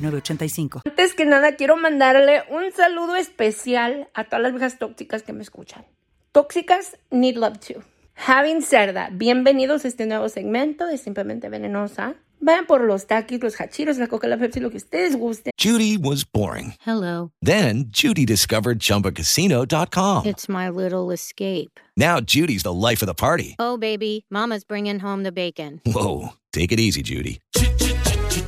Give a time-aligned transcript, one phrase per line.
[0.00, 0.82] 906985.
[0.84, 5.42] Antes que nada, quiero mandarle un saludo especial a todas las viejas tóxicas que me
[5.42, 5.84] escuchan.
[6.32, 7.82] Tóxicas need love too.
[8.26, 12.16] Having said that, bienvenidos a este nuevo segmento de Simplemente Venenosa.
[12.40, 15.52] Vayan por los taquis, los hachiros, la coca, la Pepsi, lo que ustedes gusten.
[15.56, 16.74] Judy was boring.
[16.86, 17.32] Hello.
[17.42, 20.26] Then Judy discovered ChumbaCasino.com.
[20.26, 21.80] It's my little escape.
[21.96, 23.56] Now Judy's the life of the party.
[23.58, 25.80] Oh, baby, Mama's bringing home the bacon.
[25.84, 27.40] Whoa, take it easy, Judy.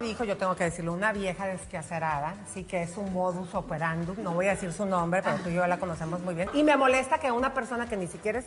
[0.00, 4.32] Dijo, yo tengo que decirlo, una vieja desquacerada, sí que es un modus operandum, no
[4.32, 6.48] voy a decir su nombre, pero tú y yo la conocemos muy bien.
[6.54, 8.46] Y me molesta que una persona que ni siquiera es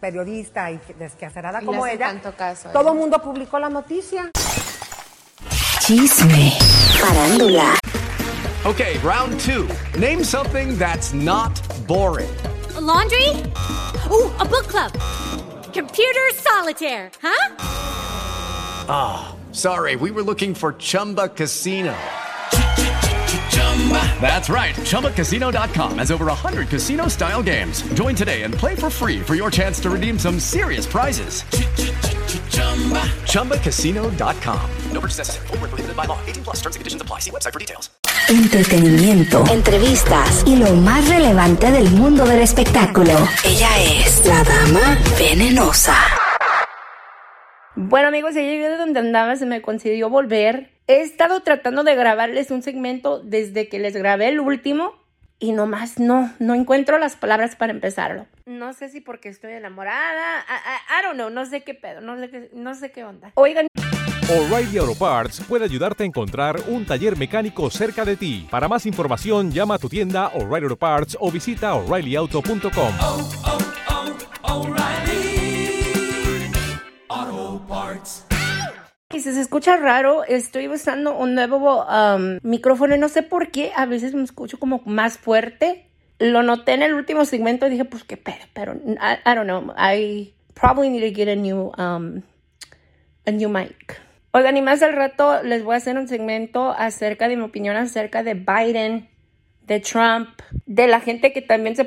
[0.00, 4.30] periodista y desquacerada Y como ella, tanto caso a todo el mundo publicó la noticia.
[5.80, 6.52] Chisme.
[7.00, 7.74] Farándula.
[8.64, 9.66] Okay, round two.
[9.98, 11.50] Name something that's not
[11.88, 12.30] boring.
[12.76, 13.42] A laundry?
[14.08, 14.92] Ooh, a book club.
[15.74, 17.54] Computer solitaire, huh?
[18.88, 21.94] Ah, sorry, we were looking for Chumba Casino.
[24.20, 24.74] That's right.
[24.74, 27.82] ChumbaCasino.com has over 100 casino style games.
[27.94, 31.42] Join today and play for free for your chance to redeem some serious prizes.
[33.26, 34.70] ChumbaCasino.com.
[34.92, 35.46] No purchase necessary.
[35.48, 36.18] Void where prohibited by law.
[36.26, 37.18] 18 plus terms and conditions apply.
[37.18, 37.90] See website for details.
[38.28, 43.12] Entretenimiento, entrevistas y lo más relevante del mundo del espectáculo.
[43.44, 46.21] Ella es la dama venenosa.
[47.84, 50.70] Bueno amigos, ya llegué de donde andaba, se me concedió volver.
[50.86, 54.94] He estado tratando de grabarles un segmento desde que les grabé el último
[55.38, 58.26] y nomás no, no encuentro las palabras para empezarlo.
[58.46, 62.00] No sé si porque estoy enamorada, I, I- I don't know, no sé qué pedo,
[62.00, 63.32] no sé qué, no sé qué onda.
[63.34, 63.66] Oigan,
[64.28, 68.46] O'Reilly Auto Parts puede ayudarte a encontrar un taller mecánico cerca de ti.
[68.50, 73.71] Para más información, llama a tu tienda O'Reilly Auto Parts o visita oreillyauto.com.
[79.14, 83.50] y si se escucha raro, estoy usando un nuevo um, micrófono y no sé por
[83.50, 85.86] qué, a veces me escucho como más fuerte.
[86.18, 89.44] Lo noté en el último segmento y dije, pues qué pedo, pero I, I don't
[89.44, 92.22] know, I probably need to get a new, um,
[93.26, 94.00] a new mic.
[94.32, 97.76] Oigan, y más al rato les voy a hacer un segmento acerca de mi opinión
[97.76, 99.08] acerca de Biden,
[99.66, 100.28] de Trump,
[100.66, 101.86] de la gente que también se...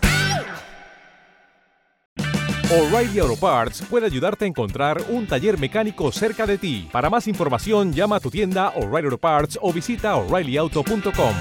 [3.89, 6.87] puede ayudarte a encontrar un taller mecánico cerca de ti.
[6.91, 11.35] Para más información, llama a tu tienda O'Reilly Auto Parts o visita oreillyauto.com.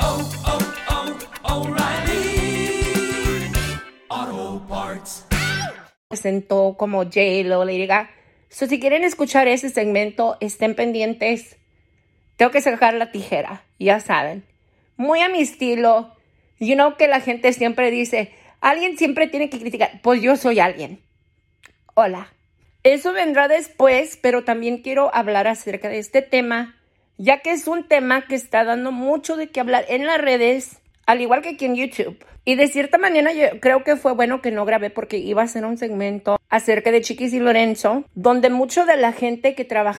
[6.08, 8.10] presentó como J-Lo, Lady Gaga.
[8.48, 11.56] So, si quieren escuchar ese segmento, estén pendientes.
[12.34, 14.44] Tengo que sacar la tijera, ya saben.
[14.96, 16.16] Muy a mi estilo.
[16.58, 20.00] You know que la gente siempre dice, alguien siempre tiene que criticar.
[20.02, 21.00] Pues yo soy alguien.
[22.02, 22.32] Hola.
[22.82, 26.76] Eso vendrá después, pero también quiero hablar acerca de este tema,
[27.18, 30.78] ya que es un tema que está dando mucho de qué hablar en las redes,
[31.04, 32.16] al igual que aquí en YouTube.
[32.46, 35.46] Y de cierta manera yo creo que fue bueno que no grabé porque iba a
[35.46, 39.98] ser un segmento acerca de Chiquis y Lorenzo, donde mucho de la gente que trabaja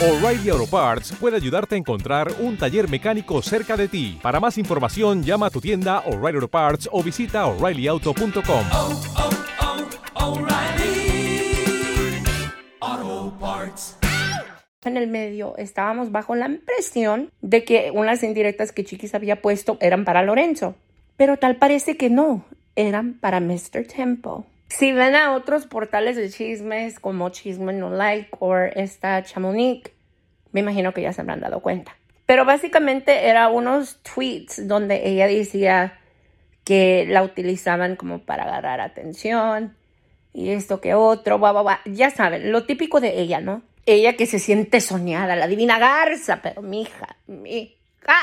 [0.00, 4.20] O'Reilly Auto Parts puede ayudarte a encontrar un taller mecánico cerca de ti.
[4.22, 8.64] Para más información, llama a tu tienda O'Reilly Auto Parts o visita oreillyauto.com.
[14.88, 19.78] en el medio estábamos bajo la impresión de que unas indirectas que Chiquis había puesto
[19.80, 20.74] eran para Lorenzo.
[21.16, 22.44] Pero tal parece que no,
[22.76, 23.86] eran para Mr.
[23.86, 24.46] Tempo.
[24.68, 29.90] Si ven a otros portales de chismes como Chisme No Like o esta Chamonix,
[30.52, 31.94] me imagino que ya se habrán dado cuenta.
[32.26, 35.98] Pero básicamente era unos tweets donde ella decía
[36.64, 39.74] que la utilizaban como para agarrar atención
[40.32, 41.40] y esto que otro,
[41.84, 43.62] Ya saben, lo típico de ella, ¿no?
[43.86, 48.16] Ella que se siente soñada, la divina garza, pero mija, mija,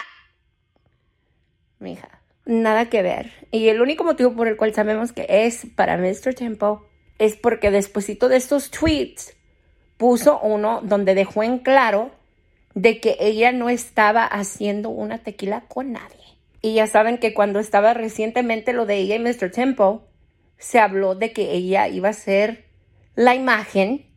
[1.80, 3.32] mija, nada que ver.
[3.52, 6.34] Y el único motivo por el cual sabemos que es para Mr.
[6.34, 9.36] Tempo es porque despuesito de estos tweets
[9.98, 12.12] puso uno donde dejó en claro
[12.74, 16.16] de que ella no estaba haciendo una tequila con nadie.
[16.62, 19.52] Y ya saben que cuando estaba recientemente lo de ella y Mr.
[19.52, 20.08] Tempo,
[20.58, 22.66] se habló de que ella iba a ser
[23.16, 24.09] la imagen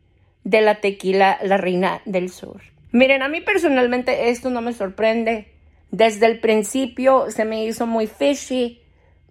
[0.45, 2.63] de la tequila La Reina del Sur.
[2.91, 5.53] Miren, a mí personalmente esto no me sorprende.
[5.91, 8.81] Desde el principio se me hizo muy fishy.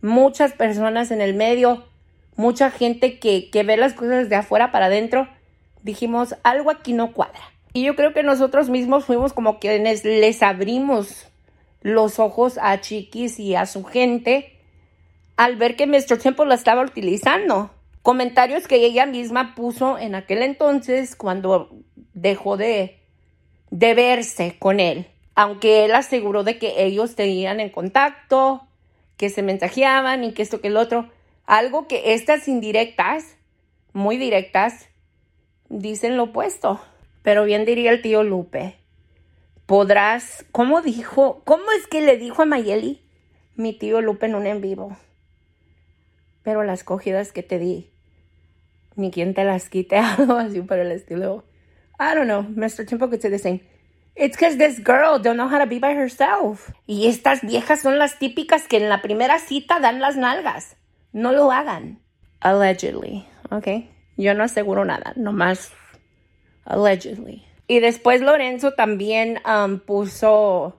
[0.01, 1.85] Muchas personas en el medio,
[2.35, 5.27] mucha gente que, que ve las cosas de afuera para adentro,
[5.83, 7.41] dijimos, algo aquí no cuadra.
[7.73, 11.27] Y yo creo que nosotros mismos fuimos como quienes les abrimos
[11.81, 14.57] los ojos a Chiquis y a su gente
[15.37, 16.17] al ver que Mr.
[16.21, 17.71] Temple la estaba utilizando.
[18.01, 21.69] Comentarios que ella misma puso en aquel entonces cuando
[22.13, 22.99] dejó de,
[23.69, 25.05] de verse con él.
[25.35, 28.67] Aunque él aseguró de que ellos tenían en contacto,
[29.17, 31.11] que se mensajeaban y que esto que el otro.
[31.45, 33.37] Algo que estas indirectas,
[33.93, 34.89] muy directas,
[35.69, 36.81] dicen lo opuesto.
[37.21, 38.77] Pero bien diría el tío Lupe.
[39.67, 41.43] Podrás, ¿cómo dijo?
[41.45, 42.99] ¿Cómo es que le dijo a Mayeli?
[43.55, 44.97] Mi tío Lupe en un en vivo.
[46.41, 47.90] Pero las cogidas que te di
[48.95, 51.43] ni quien te las quite, algo así por el estilo.
[51.99, 52.85] I don't know, Mr.
[52.85, 53.61] Tempo could say the same.
[54.15, 56.71] It's because this girl don't know how to be by herself.
[56.85, 60.75] Y estas viejas son las típicas que en la primera cita dan las nalgas.
[61.13, 61.99] No lo hagan.
[62.41, 63.67] Allegedly, ¿ok?
[64.17, 65.71] Yo no aseguro nada, nomás
[66.65, 67.45] allegedly.
[67.67, 70.75] Y después Lorenzo también um, puso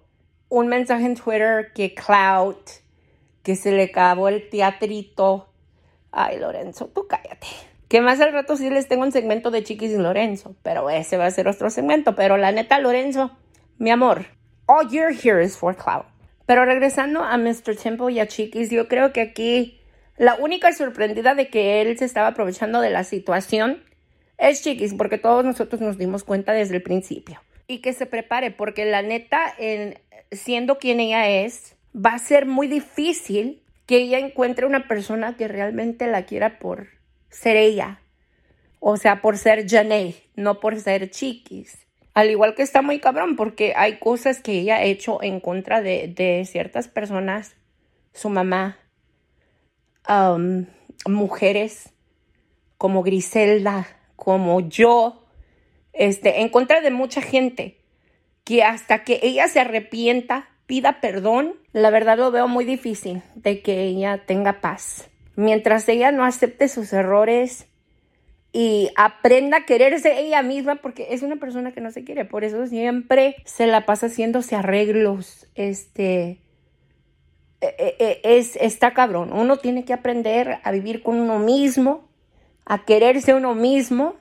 [0.49, 2.69] un mensaje en Twitter que Clout,
[3.43, 5.49] que se le acabó el teatrito.
[6.11, 7.47] Ay, Lorenzo, tú cállate.
[7.92, 11.18] Que más al rato sí les tengo un segmento de Chiquis y Lorenzo, pero ese
[11.18, 12.14] va a ser otro segmento.
[12.14, 13.36] Pero la neta, Lorenzo,
[13.76, 14.24] mi amor,
[14.64, 16.06] all you're here is for cloud.
[16.46, 17.76] Pero regresando a Mr.
[17.76, 19.82] Tempo y a Chiquis, yo creo que aquí
[20.16, 23.82] la única sorprendida de que él se estaba aprovechando de la situación
[24.38, 27.42] es Chiquis, porque todos nosotros nos dimos cuenta desde el principio.
[27.66, 29.99] Y que se prepare, porque la neta, en,
[30.30, 35.46] siendo quien ella es, va a ser muy difícil que ella encuentre una persona que
[35.46, 37.01] realmente la quiera por
[37.32, 38.00] ser ella.
[38.78, 41.86] O sea, por ser Janae, no por ser Chiquis.
[42.14, 45.80] Al igual que está muy cabrón, porque hay cosas que ella ha hecho en contra
[45.80, 47.56] de, ciertas personas,
[48.12, 48.76] su mamá,
[50.08, 50.66] um,
[51.06, 51.94] mujeres
[52.76, 53.86] como Griselda,
[54.16, 55.24] como yo,
[55.92, 57.78] este, en contra de mucha gente,
[58.44, 63.62] que hasta que ella se arrepienta, pida perdón, la verdad lo veo muy difícil de
[63.62, 67.66] que ella tenga paz mientras ella no acepte sus errores
[68.52, 72.44] y aprenda a quererse ella misma, porque es una persona que no se quiere, por
[72.44, 76.38] eso siempre se la pasa haciéndose arreglos, este,
[77.60, 82.08] e, e, e, es, está cabrón, uno tiene que aprender a vivir con uno mismo,
[82.66, 84.16] a quererse uno mismo,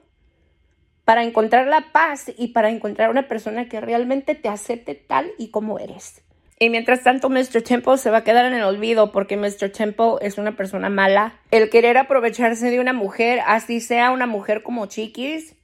[1.03, 5.49] para encontrar la paz y para encontrar una persona que realmente te acepte tal y
[5.49, 6.21] como eres.
[6.61, 7.63] Y mientras tanto, Mr.
[7.63, 9.71] Temple se va a quedar en el olvido porque Mr.
[9.71, 11.33] Temple es una persona mala.
[11.49, 15.55] El querer aprovecharse de una mujer, así sea una mujer como Chiquis,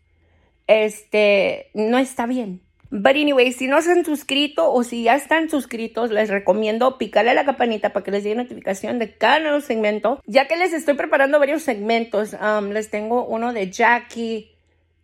[0.65, 2.61] este, no está bien.
[2.89, 7.29] But anyway, si no se han suscrito o si ya están suscritos, les recomiendo picarle
[7.29, 10.19] a la campanita para que les llegue notificación de cada nuevo segmento.
[10.25, 14.51] Ya que les estoy preparando varios segmentos, um, les tengo uno de Jackie,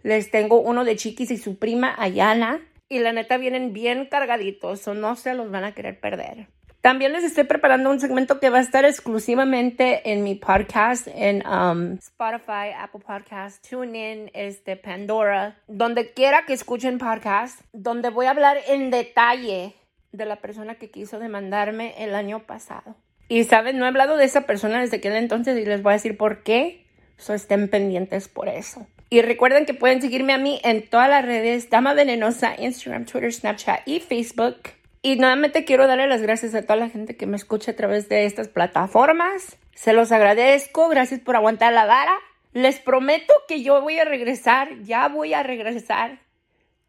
[0.02, 2.62] Les tengo uno de Chiquis y su prima Ayana.
[2.94, 6.46] Y la neta vienen bien cargaditos, o no se los van a querer perder.
[6.80, 11.44] También les estoy preparando un segmento que va a estar exclusivamente en mi podcast, en
[11.48, 18.30] um, Spotify, Apple Podcast, TuneIn, este, Pandora, donde quiera que escuchen podcast, donde voy a
[18.30, 19.74] hablar en detalle
[20.12, 22.96] de la persona que quiso demandarme el año pasado.
[23.28, 25.94] Y saben, no he hablado de esa persona desde aquel entonces y les voy a
[25.94, 26.86] decir por qué.
[27.18, 28.86] So estén pendientes por eso.
[29.14, 33.32] Y recuerden que pueden seguirme a mí en todas las redes, Dama Venenosa, Instagram, Twitter,
[33.32, 34.58] Snapchat y Facebook.
[35.04, 38.10] Y nuevamente quiero darle las gracias a toda la gente que me escucha a través
[38.10, 39.56] de estas plataformas.
[39.76, 42.16] Se los agradezco, gracias por aguantar la vara.
[42.54, 46.18] Les prometo que yo voy a regresar, ya voy a regresar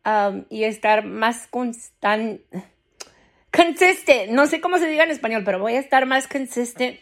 [0.07, 2.43] um, y estar más constante.
[3.53, 6.99] Consistent, no sé cómo se diga en español, pero voy a estar más consistent.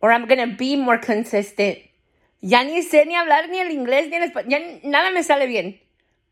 [0.00, 1.93] Or I'm gonna be more consistent.
[2.40, 5.46] Ya ni sé ni hablar ni el inglés ni el español, ya nada me sale
[5.46, 5.80] bien.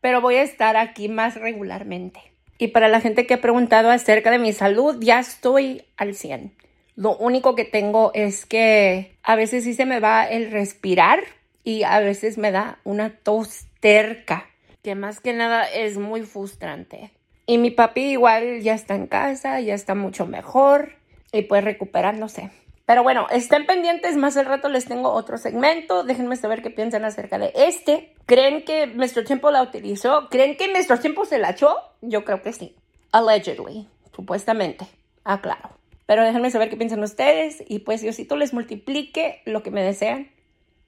[0.01, 2.19] Pero voy a estar aquí más regularmente.
[2.57, 6.53] Y para la gente que ha preguntado acerca de mi salud, ya estoy al 100.
[6.95, 11.23] Lo único que tengo es que a veces sí se me va el respirar
[11.63, 14.45] y a veces me da una tos terca,
[14.83, 17.11] que más que nada es muy frustrante.
[17.45, 20.93] Y mi papi igual ya está en casa, ya está mucho mejor
[21.31, 22.51] y pues recuperándose.
[22.85, 27.05] Pero bueno, estén pendientes, más al rato les tengo otro segmento, déjenme saber qué piensan
[27.05, 28.13] acerca de este.
[28.25, 30.27] ¿Creen que nuestro tiempo la utilizó?
[30.29, 31.75] ¿Creen que nuestro tiempo se la echó?
[32.01, 32.75] Yo creo que sí.
[33.11, 34.85] Allegedly, supuestamente.
[35.23, 35.69] Ah, claro.
[36.05, 40.29] Pero déjenme saber qué piensan ustedes y pues Diosito les multiplique lo que me desean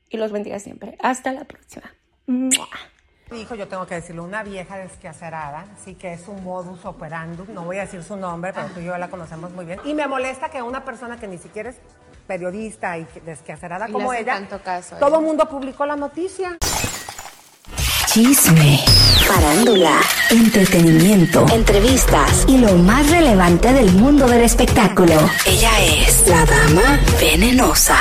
[0.10, 0.98] y los bendiga siempre.
[1.00, 1.94] Hasta la próxima.
[3.34, 7.64] Hijo, yo tengo que decirlo, una vieja desquacerada, sí que es un modus operandum, no
[7.64, 9.80] voy a decir su nombre, pero tú y yo la conocemos muy bien.
[9.84, 11.78] Y me molesta que una persona que ni siquiera es
[12.28, 16.58] periodista y desquacerada Y como ella, tanto caso a todo el mundo publicó la noticia.
[18.06, 18.80] Chisme,
[19.28, 25.16] farándula, entretenimiento, entrevistas y lo más relevante del mundo del espectáculo.
[25.48, 27.98] Ella es la dama venenosa.